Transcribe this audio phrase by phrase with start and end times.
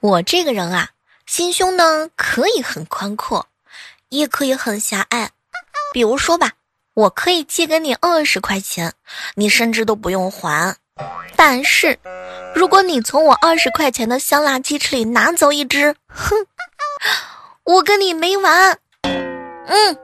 [0.00, 0.90] 我这个人啊，
[1.26, 3.46] 心胸呢可以很宽阔，
[4.10, 5.30] 也可以很狭隘。
[5.92, 6.52] 比如说吧，
[6.94, 8.92] 我可以借给你二十块钱，
[9.34, 10.76] 你甚至都不用还。
[11.34, 11.98] 但是，
[12.54, 16.46] 如果你从我二十块钱的香辣鸡翅里拿走一只，哼，
[17.64, 18.78] 我跟你没完。
[19.02, 19.98] 嗯。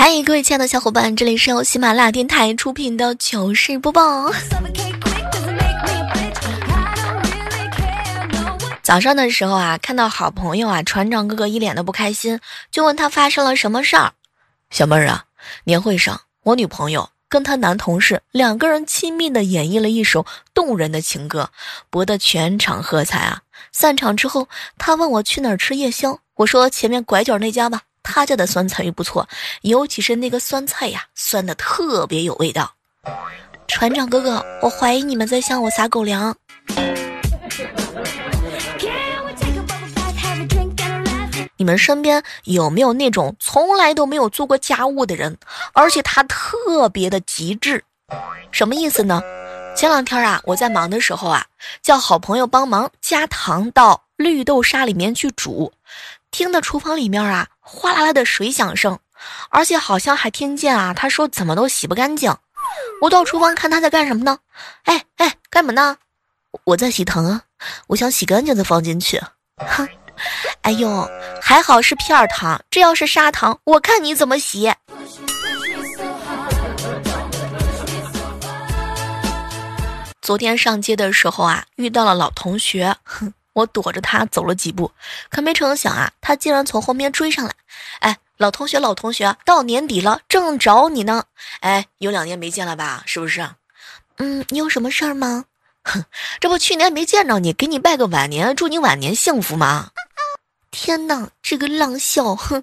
[0.00, 4.30] 嗨，各位亲爱的小伙伴，这里是由喜马拉雅电台出品的糗事播报。
[8.80, 12.38] 早上的时候啊，看到好朋友啊，船长哥哥一脸的不开心，
[12.70, 14.12] 就问他发生了什么事儿。
[14.70, 15.24] 小妹儿啊，
[15.64, 20.24] 年会上我女朋友跟她男同事两个人亲密的演绎了一首
[20.54, 21.50] 动人的情歌，
[21.90, 23.42] 博得全场喝彩啊。
[23.72, 29.28] 散场之后，他问我去哪儿吃夜宵，我说前面拐角那家吧，他家的酸菜鱼不错，
[29.62, 32.72] 尤其是那个酸菜呀，酸的特别有味道。
[33.66, 36.34] 船长哥哥，我怀疑你们在向我撒狗粮。
[41.56, 45.36] 你们身边有没有那种从来都没有做过家务的人，
[45.72, 47.82] 而且他特别的极致？
[48.52, 49.20] 什么意思呢？
[49.76, 51.44] 前两天啊，我在忙的时候啊，
[51.82, 55.72] 叫好朋友帮忙加糖到绿豆沙里面去煮，
[56.30, 58.98] 听的厨房里面啊哗啦啦的水响声，
[59.50, 62.34] 而且好像还听见啊他说怎么都洗不干净。
[63.02, 64.38] 我到厨房看他在干什么呢？
[64.84, 65.98] 哎哎，干嘛呢？
[66.64, 67.42] 我在洗糖啊，
[67.88, 69.20] 我想洗干净再放进去。
[69.58, 69.86] 哼。
[70.62, 71.08] 哎呦，
[71.40, 74.72] 还好是片儿糖，这要是砂糖，我看你怎么洗。
[80.22, 84.92] 昨天上街的时候啊，遇到了老同学，哼，我躲着他走了几步，
[85.30, 87.52] 可没成想啊，他竟然从后面追上来。
[88.00, 91.24] 哎，老同学，老同学，到年底了，正找你呢。
[91.60, 93.02] 哎，有两年没见了吧？
[93.06, 93.48] 是不是？
[94.18, 95.44] 嗯，你有什么事儿吗？
[95.82, 96.04] 哼，
[96.38, 99.90] 这不去年没见着你，给你拜个晚年，祝你晚年幸福吗？
[100.70, 102.62] 天哪，这个浪笑，哼！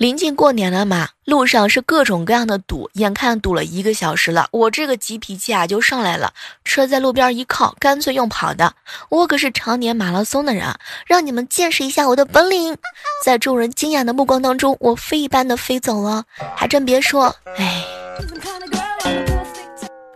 [0.00, 6.32] 临近过年了嘛，路上是各种各样的堵，眼看堵了一个小时了，我这个急脾气啊就上来了，
[6.64, 8.72] 车在路边一靠，干脆用跑的。
[9.10, 10.74] 我可是常年马拉松的人，
[11.04, 12.78] 让你们见识一下我的本领。
[13.22, 16.24] 在众人惊讶的目光当中，我飞一般的飞走了，
[16.56, 17.84] 还真别说，哎。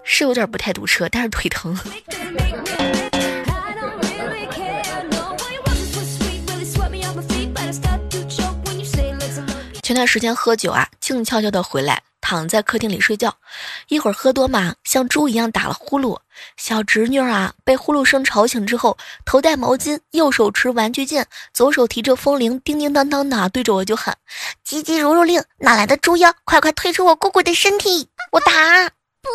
[0.03, 1.79] 是有点不太堵车，但是腿疼。
[9.85, 13.37] 前段时间喝酒啊，静悄悄的回来，躺在客厅里睡觉，
[13.89, 16.19] 一会儿喝多嘛，像猪一样打了呼噜。
[16.57, 18.97] 小侄女啊，被呼噜声吵醒之后，
[19.27, 24.17] 头戴毛巾，右手持玩具剑，左手提着风铃，叮叮当当的对着我就喊
[24.65, 26.35] ：“急急如律令，哪来的猪妖？
[26.45, 28.09] 快快退出我姑姑的身体！
[28.33, 28.53] 我打！”
[29.21, 29.29] 不。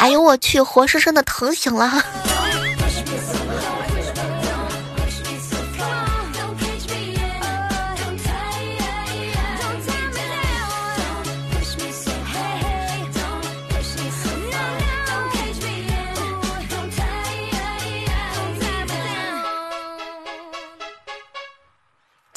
[0.00, 2.04] 哎呦我去，活生生的疼醒了！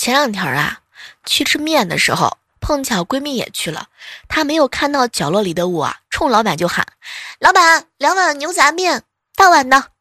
[0.04, 0.82] 前两天啊，
[1.26, 3.88] 去吃面的时候，碰巧闺蜜也去了，
[4.28, 6.86] 她没有看到角落里的我，冲老板就喊。
[7.40, 9.04] 老板，两碗牛杂面，
[9.38, 9.92] 大碗的。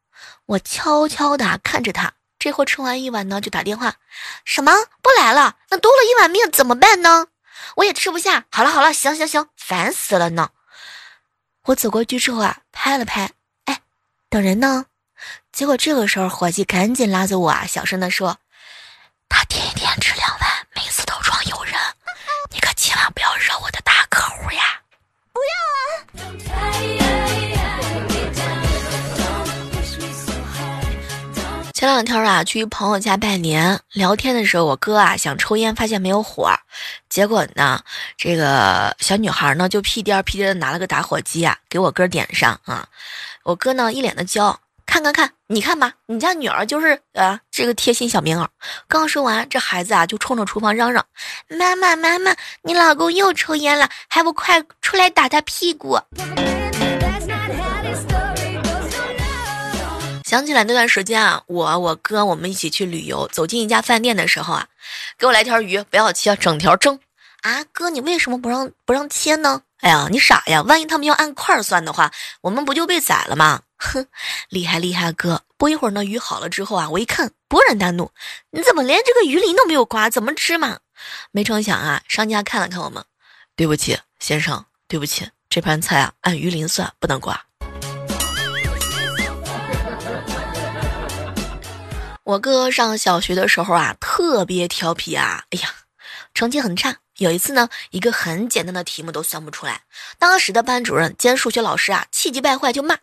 [0.45, 3.95] 我悄悄的看着他，这会吃完一碗呢，就打电话，
[4.43, 5.55] 什么不来了？
[5.69, 7.27] 那多了一碗面怎么办呢？
[7.77, 8.43] 我也吃不下。
[8.51, 10.49] 好了好了，行行行，烦死了呢。
[11.67, 13.31] 我走过去之后啊，拍了拍，
[13.63, 13.79] 哎，
[14.27, 14.87] 等人呢？
[15.53, 18.39] 结果这个时候，伙计赶紧拉着我啊，小声的说，
[19.29, 19.82] 他天天
[31.83, 36.49] 前两天啊，去一朋友家拜年，聊天的时候，我哥啊想抽烟，发现没有火，
[37.09, 37.83] 结果呢，
[38.15, 42.87] 这个小女孩呢就屁颠屁颠的拿了个打火机啊，给我哥点上啊。
[43.43, 48.47] 我哥呢一脸的骄傲，看看看，你看吧，你家女儿就是呃这个贴心小棉袄。
[48.87, 51.05] 刚说完，这孩子啊就冲着厨房嚷嚷
[51.59, 55.99] ：“妈妈妈妈，你老公又抽烟了，还不快出来打他屁股！”
[60.33, 64.67] 想起来那段时间啊，我我哥我们一起去旅游，走进一家饭店的时候啊，
[65.15, 66.99] 给我来条鱼，不要切，整条蒸。
[67.43, 69.61] 啊，哥，你为什么不让不让切呢？
[69.81, 70.63] 哎呀，你傻呀！
[70.63, 73.61] 万一他们要按块算的话，我们不就被宰了吗？
[73.77, 74.07] 哼，
[74.49, 75.43] 厉害厉害，哥。
[75.55, 78.09] 不一会儿呢，鱼好了之后啊，我一看，勃然大怒
[78.49, 80.09] ：“你怎么连这个鱼鳞都没有刮？
[80.09, 80.79] 怎么吃嘛？”
[81.29, 83.05] 没成想啊，商家看了看我们，
[83.55, 87.39] 对不起，先生，对不起，这盘菜啊按鱼鳞算，不能刮。
[92.23, 95.69] 我哥上小学的时候啊，特别调皮啊，哎呀，
[96.33, 96.95] 成绩很差。
[97.17, 99.81] 有一次呢，一个很简单的题目都算不出来，
[100.17, 102.97] 当时的班主任兼数学老师啊，气急败坏就骂：“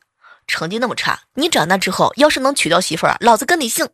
[0.48, 3.86] 成绩那么差，你长大之后要是能娶到媳妇儿，老子跟你姓。”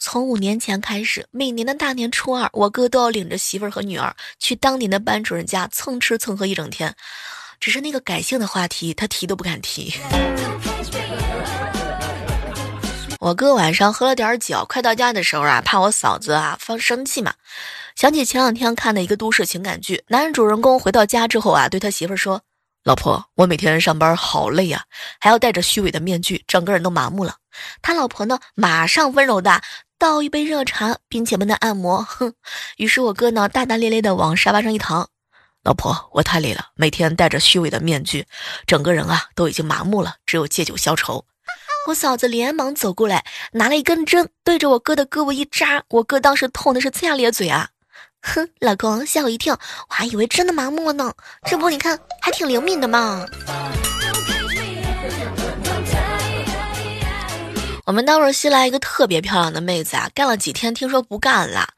[0.00, 6.94] 从五年前开始，每年的大年初二，我哥都要领着媳妇儿和女儿去当年的班主任家蹭吃蹭喝一整天。
[7.60, 9.94] 只是那个改姓的话题，他提都不敢提。
[13.24, 17.32] 我哥晚上喝了点酒，快到家的时候啊，怕我嫂子啊放生气嘛。
[17.96, 22.42] 想起前两天看的一个都市情感剧，男主人公回到家之后啊，对他媳妇说
[22.84, 24.84] ：“老婆，我每天上班好累呀，
[25.18, 27.36] 还要戴着虚伪的面具，整个人都麻木了。”
[27.80, 29.62] 他老婆呢，马上温柔的
[29.98, 32.02] 倒一杯热茶，并且帮他按摩。
[32.02, 32.34] 哼，
[32.76, 35.08] 于是我哥呢，大大咧咧的往沙发上一躺
[35.64, 38.26] ：“老婆，我太累了，每天戴着虚伪的面具，
[38.66, 41.24] 整个人啊都已经麻木了，只有借酒消愁。”
[41.86, 43.22] 我嫂子连忙走过来，
[43.52, 47.68] 拿了一根针对着我哥的胳膊一扎，我哥当时痛的是呲牙咧嘴啊。
[48.22, 49.52] 哼，老公吓我一跳，
[49.90, 51.12] 我还以为真的麻木了呢。
[51.44, 53.26] 这不，你看还挺灵敏的嘛。
[57.84, 61.68] 我们单位新来一个特别漂亮的妹子啊，干了几天，听说不干了，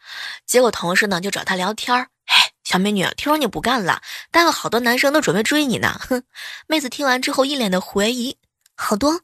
[0.47, 2.07] 结果同事呢就找她聊天儿。
[2.27, 4.01] 哎，小美女，听说你不干了，
[4.31, 6.01] 单位好多男生都准备追你呢。
[6.09, 6.23] 哼，
[6.69, 8.37] 妹子听完之后一脸的怀疑，
[8.79, 9.21] 好多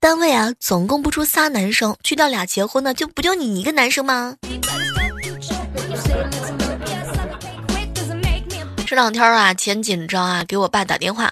[0.00, 4.36] 单位啊，总共不出仨男生，去掉俩结婚的，就不就你一个男生吗？
[8.86, 11.30] 这两天啊，钱紧张啊，给我爸打电话，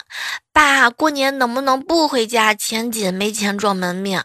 [0.53, 2.53] 爸，过年能不能不回家？
[2.55, 4.25] 钱紧，没钱装门面。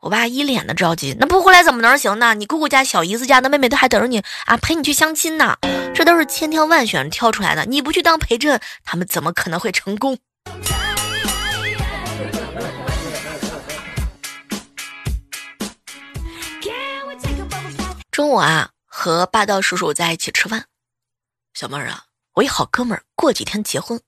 [0.00, 2.34] 我爸一脸的着急，那不回来怎么能行呢？
[2.34, 5.56] 你姑姑家、小姨子家的妹妹都还等着你啊，陪你去相亲呢。
[5.94, 10.18] 这都是千挑万选挑出来的，你不去当陪衬，他们怎么可能会成功？
[18.16, 20.64] 中午啊，和霸道叔叔在一起吃饭，
[21.52, 22.04] 小妹儿啊。
[22.32, 24.00] 我一好哥们儿过几天结婚，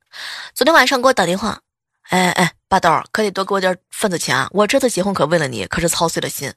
[0.54, 1.60] 昨天晚上给我打电话，
[2.08, 4.48] 哎哎，霸道可得多给我点份子钱啊！
[4.52, 6.50] 我这次结婚可为了你，可是操碎了心。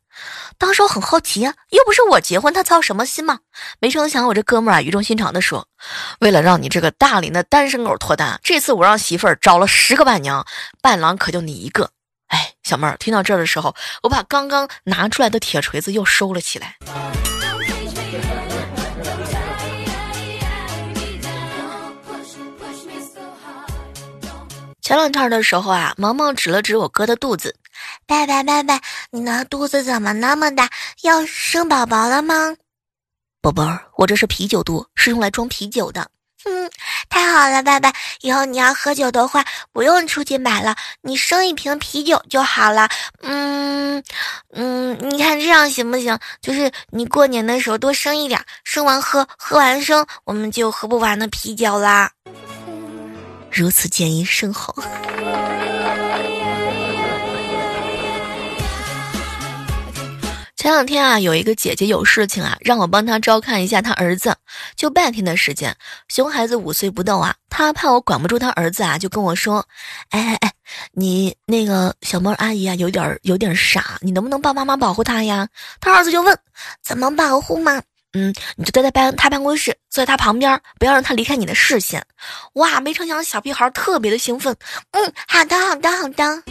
[0.57, 3.39] 当时我很好奇呀，又不是我结婚，他操什么心嘛？
[3.81, 5.67] 没成想我这哥们儿啊语重心长的说，
[6.21, 10.47] 为了让你这个大龄的单身狗脱单，这次我让媳妇儿找了十个伴娘，
[10.81, 11.91] 伴郎可就你一个。
[12.27, 16.77] 哎，小妹儿听到这儿的时候，我把刚刚拿出来的铁锤子又收了起来。
[24.91, 27.55] 前两天的时候啊，萌萌指了指我哥的肚子，
[28.05, 28.77] 爸爸爸爸，
[29.09, 30.69] 你的肚子怎么那么大？
[31.03, 32.57] 要生宝宝了吗？
[33.41, 36.09] 宝贝儿，我这是啤酒肚，是用来装啤酒的。
[36.43, 36.69] 嗯，
[37.07, 42.89] 太好了，爸爸，以后你要喝酒的话，不用出去买了，你生一瓶啤酒就好了。
[43.21, 44.03] 嗯
[44.51, 46.19] 嗯，你看这样行不行？
[46.41, 52.11] 就是你过年的时候多生一点，生完喝，喝完生，我们就喝不完的啤酒啦。
[53.51, 54.75] 如此建议甚好。
[60.55, 64.35] 前两天啊，有一个姐姐有事情啊，让我帮她照看一下她儿子，
[64.75, 65.75] 就半天的时间。
[66.07, 69.65] 熊孩子五岁不到啊，她怕我管不住她儿子啊，就跟我说
[70.11, 70.53] ：“哎哎哎，
[70.91, 75.47] 你那个小猫阿姨啊，有点有点傻，你能不能帮妈妈保护她呀？”
[75.81, 76.37] 他儿子就问
[76.85, 77.81] ：“怎么保护吗？”
[78.13, 82.05] 嗯，你就待在办他办公室，坐在他旁边，不要让他离开你的视线。
[82.53, 84.53] 哇，没成想小屁孩特别的兴奋。
[84.91, 86.43] 嗯，好的，好的，好的。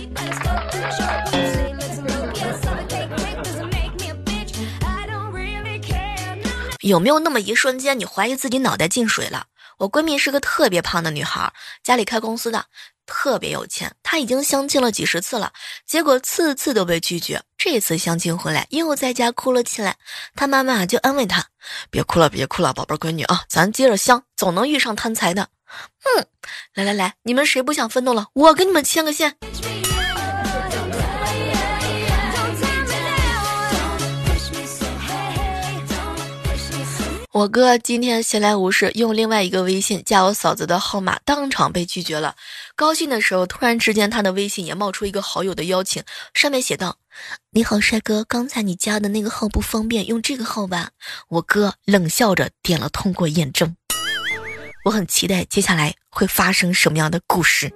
[6.80, 9.44] 有没有那么一瞬间，你怀疑自己脑袋进水了？
[9.80, 11.50] 我闺蜜是个特别胖的女孩，
[11.82, 12.66] 家里开公司的。
[13.06, 15.54] 特别有钱，她已经相亲了几十次了，
[15.86, 17.42] 结果次次都被拒绝。
[17.56, 19.96] 这次相亲回来，又在家哭了起来。
[20.36, 21.46] 她妈妈就安慰她
[21.90, 26.26] ：“别哭了，别哭了，宝贝闺女啊，咱接着相，总能遇上贪财的。”哼，
[26.74, 28.26] 来来来，你们谁不想奋斗了？
[28.34, 29.38] 我给你们牵个线。
[37.32, 42.34] 我哥今天闲来无事，用另外一个微信加我嫂子的号码，当场被拒绝了。
[42.74, 46.02] 高兴的时候，突然之间他的微信也冒出一个好友的邀请，
[46.34, 46.96] 上面写道
[47.54, 50.90] ：“你好，帅哥，刚才你加的那个号不方便，用这个号吧。”
[51.30, 53.76] 我哥冷笑着点了通过验证。
[54.84, 57.72] 我很期待接下来会发生什么样的故事。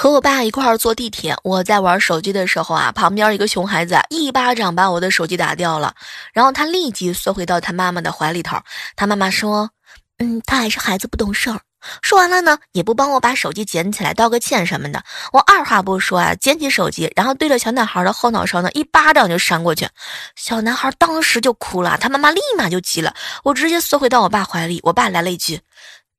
[0.00, 5.94] 和我爸一块儿坐地铁，我在玩手机的时候啊，旁边一个熊孩子一巴掌把我的手机打掉了，
[6.32, 8.56] 然后他立即缩回到他妈妈的怀里头。
[8.96, 9.68] 他妈妈说
[10.16, 11.60] ：“嗯，他还是孩子不懂事儿。”
[12.00, 15.04] 说完了呢，也不帮我把手机捡起来道个歉什么的。
[15.34, 19.86] 我二话不说啊，捡起手机，然后对着小男孩的后脑勺呢一巴掌就扇过去。
[20.34, 23.14] 小男孩当时就哭了，他妈妈立马就急了，
[23.44, 24.80] 我直接缩回到我爸怀里。
[24.82, 25.60] 我爸来了一句：“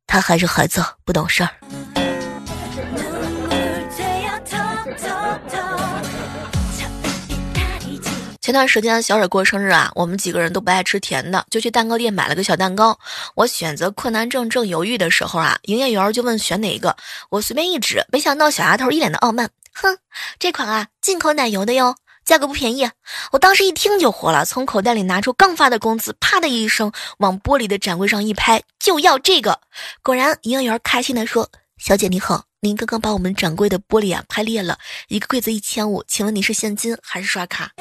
[0.06, 1.50] 他还是孩子不懂事儿。”
[8.52, 13.00] 前段时间小蕊过生日啊，我们几个人都不爱吃甜的，就去蛋糕店买了个小蛋糕。
[13.34, 16.98] 我选择困难症正犹豫的时候啊，营业员就问选哪个，
[17.30, 19.98] 我随便一指，没想到小丫头一脸的傲慢，哼，
[20.38, 22.92] 这款啊，进口奶油的哟，价格不便宜。
[23.32, 29.62] 我当时一听就火了，从口袋里拿出刚发的工资，啪的一声往玻璃的展柜上一拍，就要这个。
[30.04, 34.78] 果然，营业员开心的说：“小姐你好，您刚刚把我们展柜的玻璃啊拍裂了，
[35.08, 37.72] 一个柜子一千五，请问你是现金还是刷卡？”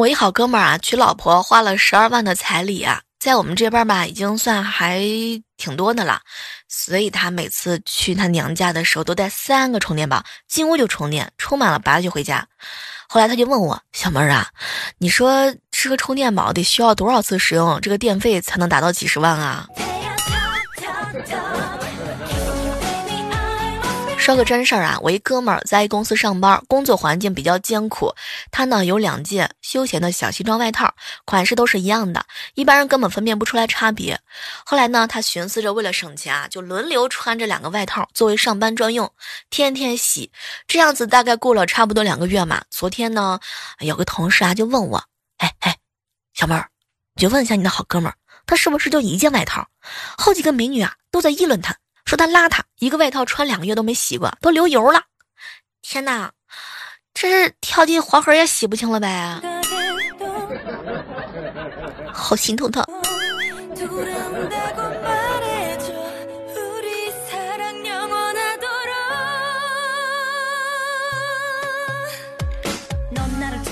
[0.00, 5.02] 我一好哥们儿啊，娶老婆花了十二万的彩礼啊，在我们这边吧，已经算还
[5.58, 6.22] 挺多的了。
[6.68, 12.46] 所以他每次去他娘家的时候，都带三个充电宝，进屋就充电，充满了拔就回家。
[13.10, 14.48] 后来他就问我小妹儿啊，
[14.96, 19.66] 你说这个充电宝得需要多少次使用，这个电费才能达到几十万啊？
[24.30, 28.14] 说个真事儿啊，我一哥们儿在公司上班，工作环境比较艰苦。
[28.52, 30.94] 他呢有两件休闲的小西装外套，
[31.24, 34.20] 款式都是一样的，一般人根本分辨不出来差别。
[34.64, 39.12] 后来呢，他寻思着为了省钱啊，就轮流穿这两个外套作为上班专用，
[39.50, 40.30] 天天洗。
[40.68, 42.62] 这样子大概过了差不多两个月嘛。
[42.70, 43.40] 昨天呢，
[43.80, 45.02] 有个同事啊就问我，
[45.38, 45.76] 哎哎，
[46.34, 46.68] 小妹儿，
[47.16, 48.14] 你就问一下你的好哥们儿，
[48.46, 49.66] 他是不是就一件外套？
[50.16, 51.74] 好几个美女啊都在议论他。
[52.10, 55.04] 说他邋遢，一个外套穿两个月都没洗过，都流油了。
[55.80, 56.32] 天哪，
[57.14, 59.40] 这是跳进黄河也洗不清了呗？
[62.12, 62.84] 好心疼他。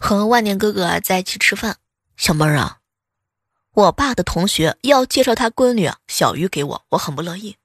[0.00, 1.74] 和万年哥哥在一起吃饭，
[2.16, 2.76] 小妹儿啊，
[3.74, 7.56] 我爸的同学要介绍他闺女小鱼给我，我很不乐意。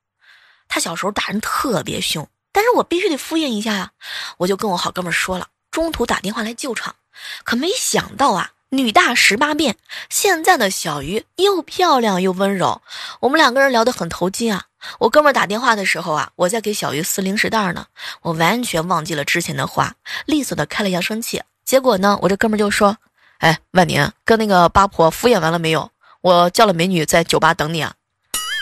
[0.67, 3.91] 他小时候打人特别凶，但是我必须得敷衍一下呀，
[4.37, 6.95] 我就跟我好哥们说了，中途打电话来救场，
[7.43, 9.77] 可没想到啊，女大十八变，
[10.09, 12.81] 现在的小鱼又漂亮又温柔，
[13.19, 14.65] 我们两个人聊得很投机啊。
[14.99, 17.85] 我哥们打电话的时候啊，我在给小鱼撕零食袋呢，
[18.21, 21.41] 我完全忘记了之前的话，利索的开了扬声器。
[21.63, 22.97] 结果呢，我这哥们就说
[23.39, 25.89] ：“哎，万宁跟那个八婆敷衍完了没有？
[26.19, 27.93] 我叫了美女在酒吧等你啊，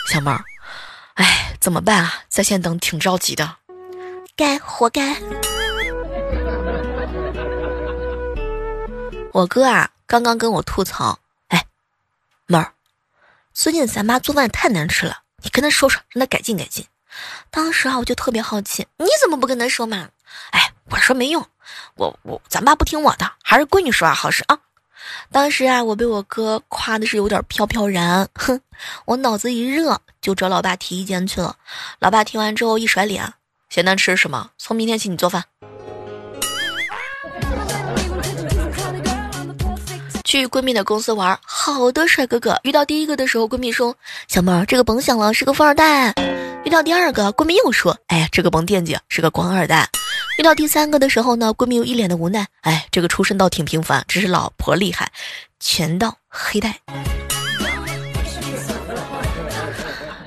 [0.08, 0.44] 小妹儿。”
[1.14, 2.22] 哎，怎么办啊？
[2.28, 3.56] 在线等，挺着急的。
[4.34, 5.16] 该活该。
[9.32, 11.66] 我哥啊，刚刚跟我吐槽，哎，
[12.46, 12.72] 妹儿，
[13.52, 16.86] 最近咱妈做饭太难吃了，你跟他说说，让他改进改进。
[17.50, 20.08] 当时啊，我就特别好奇，你怎么不跟他说嘛？
[20.50, 21.46] 哎，我说没用，
[21.96, 24.58] 我我咱爸不听我的，还是闺女说话好使啊。
[25.30, 28.60] 当时啊，我被我哥夸的是有点飘飘然，哼，
[29.04, 31.56] 我脑子一热就找老爸提意见去了。
[31.98, 33.32] 老爸听完之后一甩脸，
[33.68, 34.50] 现在吃什么？
[34.58, 35.44] 从明天起你做饭。
[40.24, 42.58] 去闺蜜的公司玩，好多帅哥哥。
[42.62, 43.94] 遇到第一个的时候，闺蜜说
[44.28, 46.14] ：“小妹儿，这个甭想了，是个富二代。”
[46.64, 49.86] 遇到第二个，闺蜜又说：“哎呀，这个甭惦记，是个官二代。”
[50.42, 55.08] 遇到第三个的时候呢，闺蜜又一脸的无奈，哎，这个出身倒挺平凡，只是老婆厉害，
[55.60, 56.80] 全当黑带，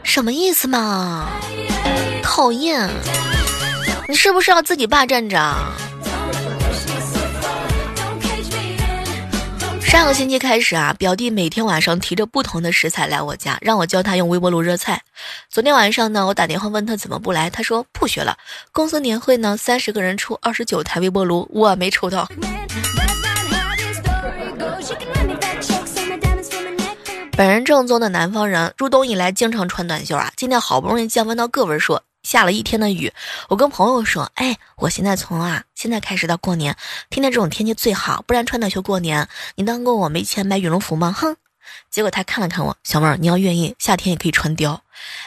[0.04, 1.28] 什么意思嘛？
[2.24, 2.90] 讨厌，
[4.08, 5.38] 你是不是要自己霸占着？
[9.82, 15.02] 上个星期开始啊，表弟每天晚上提着不同的食材来我家，让我教他用微波炉热菜。
[15.50, 18.38] 昨天晚上呢，我打电话问他怎么不来，他说不学了。
[18.72, 22.28] 公司年会呢，三十个人出二十九台微波炉，我没抽到。
[27.38, 32.00] 本人正宗的南方人，入冬以来经常穿短袖啊，今天好不容易降温到个位数。
[32.24, 33.14] 下了一天的雨，
[33.50, 36.76] 我跟朋友说：“哎，我现在从啊，现在开始到过年，
[37.12, 41.36] 天天这种天气最好，不然穿短袖过年，你当过我没钱买羽绒服吗？”哼，
[41.90, 44.78] 结果他看了看我，小妹儿，你要愿意，夏天也可以穿貂。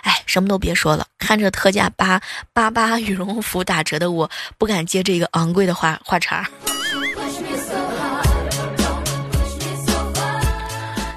[0.02, 2.20] 哎，什么都别说了，看着特价八
[2.52, 6.48] 八八羽绒服打折的我，不敢接这个昂贵的话话茬。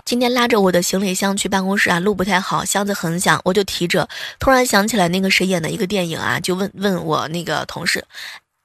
[0.06, 4.10] 今天拉着我的行李箱去办公室啊，路不太好，箱子很响，我就提着。
[4.40, 8.04] 突然想起来那个谁演的一个电影啊，就问问我那个同事，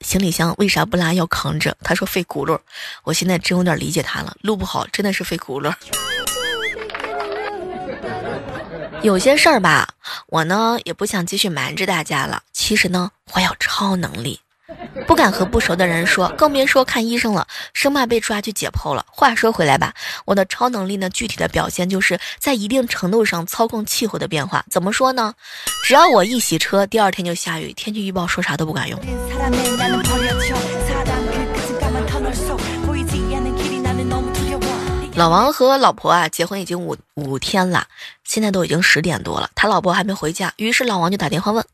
[0.00, 1.76] 行李箱为啥不拉要扛着？
[1.84, 2.58] 他说费轱辘。
[3.04, 5.72] 我现在真有点理解他了，路不好真的是费轱辘。
[9.06, 9.88] 有些事儿吧，
[10.26, 12.42] 我呢也不想继续瞒着大家了。
[12.52, 14.40] 其实呢，我有超能力。
[15.06, 19.06] 不敢和不熟的人说，更别说看医生了，生怕被抓去解剖了。
[19.08, 19.94] 话说回来吧，
[20.24, 24.64] 我的超能力呢，具体的表现就是在一定程度上操控气候的变化。
[24.68, 25.32] 怎么说呢？
[25.84, 28.98] 只要我一洗车，第二天就下雨，天气预报说啥都不管用。
[35.16, 37.86] 老王和老婆啊，结婚已经五五天了，
[38.24, 41.64] 现在都已经十点多了，他老婆还没回家，于是老王就打电话问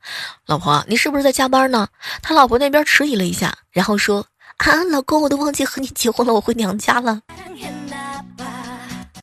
[0.46, 1.88] 老婆：“你是不是在加班呢？”
[2.22, 4.24] 他老婆那边迟疑了一下，然后说
[4.58, 7.20] ：“啊，老公，我都忘记和你结婚了，我回娘家了。”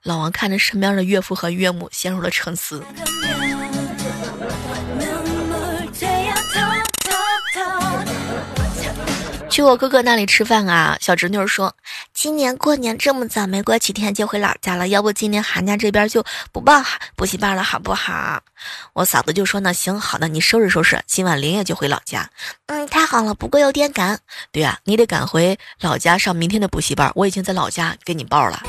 [0.03, 2.83] 老王看着身边的岳父和岳母，陷入了沉思。
[9.49, 10.95] 去我哥哥那里吃饭啊！
[11.01, 11.75] 小侄女说
[12.13, 16.81] ：“今年过年这么早，没过几天就回老家了，要不今年寒假这边就不报
[17.15, 18.39] 补习班了，好不好？”
[18.93, 22.29] 我嫂子就说：“那，行，好的，你收拾收拾，今晚连夜就回老家。”
[22.67, 24.19] 嗯，太好了，不过有点赶。
[24.51, 28.61] 对啊，你得赶回老家上明天的补习班，我已经在老家给你报了。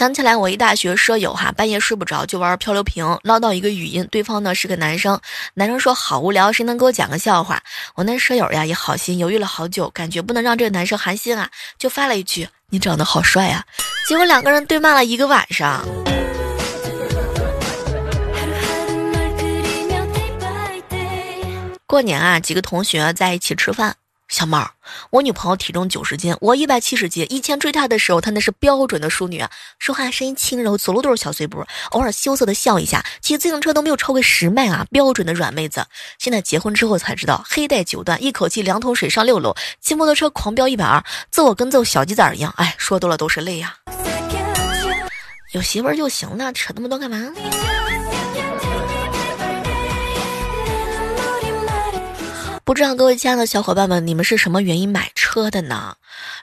[0.00, 5.20] 想起来，我一大学舍友哈，半夜睡不着就玩漂流瓶，捞到一个语音，对方呢是个男生，
[5.52, 7.60] 男生说好无聊，谁能给我讲个笑话？
[7.94, 13.62] 我那舍友呀也好心，犹豫了好久，感觉不能让这个男生寒心啊，就发了一句：“你长得好帅啊！”
[14.08, 15.86] 结果两个人对骂了一个晚上。
[21.86, 23.94] 过年啊，几个同学在一起吃饭。
[24.30, 24.70] 小猫儿，
[25.10, 27.26] 我女朋友体重九十斤，我一百七十斤。
[27.28, 29.44] 以前追她的时候，她那是标准的淑女，
[29.80, 35.84] 说话声音轻柔，走路都是小碎步，偶尔羞涩的笑一下，骑自行车都没有超过十迈啊，标准的软妹子。
[36.18, 42.54] 现在结婚之后才知道，黑带九段，一口气两桶水上六楼，骑摩托车狂飙一百二，揍我跟揍小鸡仔一样。
[42.56, 43.74] 哎，说多了都是泪呀。
[45.52, 47.32] 有媳妇儿就行了，扯那么多干嘛？
[52.64, 55.94] 不知道各位亲爱的小伙伴们，你们是什么原因买车的呢？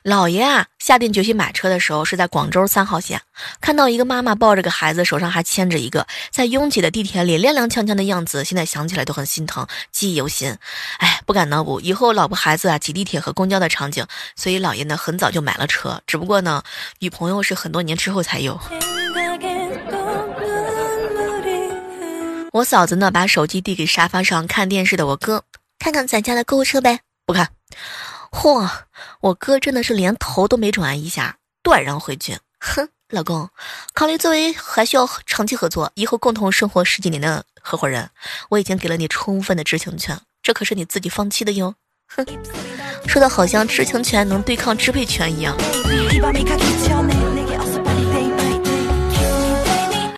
[0.03, 3.21] 老爷啊，下定决心买车的时候是在广州三号线，
[3.61, 10.57] 看到一个妈妈抱着个孩子，手上还牵着一个，在拥挤的地铁里踉踉跄跄的样子，现在想起来都很心疼，记忆犹新。
[10.97, 16.63] 哎，不敢脑补以后老婆孩子啊挤地铁和公交的场景，所以老爷呢很早就买了车，只不过呢，
[16.99, 18.59] 女朋友是很多年之后才有。
[22.53, 25.43] 我嫂子呢把手机递给沙发上看电视的我哥。
[25.79, 27.49] 看看咱家的购物车呗，不看。
[28.31, 28.69] 嚯，
[29.21, 32.39] 我哥真的是连头都没转一下，断然回绝。
[32.59, 33.49] 哼，老公，
[33.93, 38.09] 考虑作为还需要长期合作，以后共同生活十几年的合伙人，
[38.49, 41.75] 我已经给了你充分的知情权，这可是你自己放弃的哟。
[42.07, 42.25] 哼，
[43.07, 45.55] 说的好像知情权能对抗支配权一样。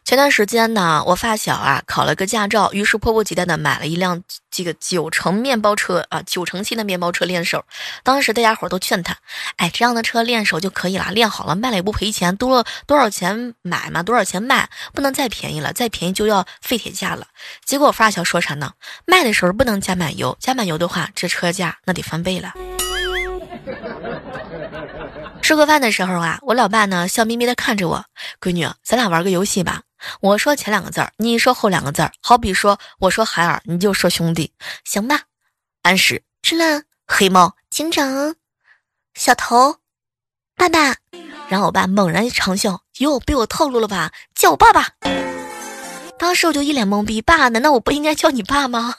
[0.09, 7.63] 前段时间呢，我发小啊考了个驾照，于是迫不及待的买了一辆这个九成面包车啊，九成新的面包车练手。
[8.01, 9.15] 当时大家伙都劝他，
[9.57, 17.27] 哎，这样的车练手就可以了，练好了卖了也不赔钱，多多少钱买嘛，多少钱卖，不能再便宜了，再便宜就要废铁价了。
[17.63, 18.71] 结果我发小说啥呢？
[19.05, 22.53] 卖的时候不能加满油，加满油的话，这车价那得翻倍了。
[25.43, 28.03] 吃过饭的时候啊，我老爸呢笑眯眯的看着我，
[28.41, 29.83] 闺女，咱俩玩个游戏吧。
[30.21, 34.51] 我说前两个字儿，你说后两个字儿，好比说我说海尔，你就说兄弟，
[34.83, 35.21] 行吧？
[35.81, 38.35] 安石、知了、黑猫、警长、
[39.13, 39.77] 小头、
[40.55, 40.95] 爸爸。
[41.47, 44.11] 然后我爸猛然一长笑，哟，被我套路了吧？
[44.35, 44.87] 叫我爸爸。
[46.17, 48.93] 当时我就一脸懵逼，爸，难道我不应该叫你爸吗？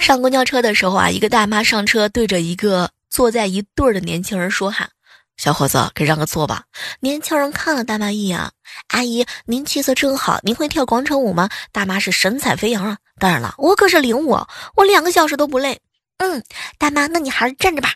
[0.00, 2.90] 上公交车的时候啊，一个大妈上车对着一个。
[3.14, 4.88] 坐在一对儿的年轻人说：“哈，
[5.36, 6.64] 小伙子，给让个座吧。”
[6.98, 8.50] 年轻人看了大妈一眼
[8.90, 12.98] ：“阿姨，您气色真好，您会跳广场舞吗？”大妈是神采飞扬啊！
[13.20, 14.30] 当然了，我可是领舞，
[14.74, 15.80] 我两个小时都不累。
[16.18, 16.42] 嗯，
[16.76, 17.92] 大妈，那你还是站着吧。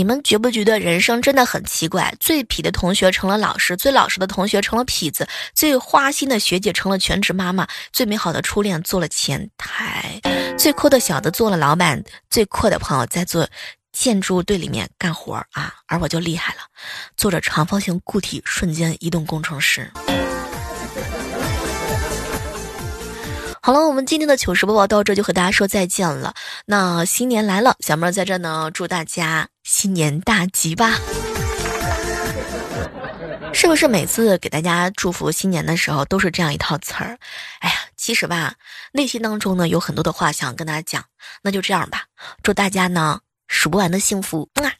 [0.00, 2.14] 你们觉不觉得人生真的很奇怪？
[2.18, 10.18] 最痞的同学成了老师，最老实的同学成了痞子，最花心的学姐成了全职妈妈，最美好的初恋做了前台，
[10.56, 13.46] 最酷的小子做了老板，最酷的朋友在做
[13.92, 15.74] 建筑队里面干活啊！
[15.86, 16.60] 而我就厉害了，
[17.14, 19.92] 做着长方形固体瞬间移动工程师。
[23.62, 26.32] 好了，我们今天的糗事播报到这就和大家说再见了。
[26.64, 30.98] 那新年来了，小妹在这呢，祝大家新年大吉吧！
[33.52, 37.18] 是不是每次给大家祝福新年的时候都是这样一套词儿？
[37.60, 38.54] 哎呀，其实吧，
[38.92, 41.04] 内心当中呢有很多的话想跟大家讲，
[41.42, 42.04] 那就这样吧，
[42.42, 44.72] 祝大家呢数不完的幸福，嗯啊。